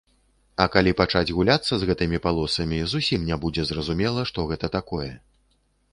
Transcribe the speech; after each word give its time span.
А 0.63 0.65
калі 0.75 0.93
пачаць 1.01 1.33
гуляцца 1.39 1.73
з 1.83 1.89
гэтымі 1.89 2.21
палосамі, 2.25 2.79
зусім 2.95 3.29
не 3.31 3.35
будзе 3.47 3.69
зразумела, 3.73 4.21
што 4.31 4.39
гэта 4.53 4.75
такое. 4.81 5.11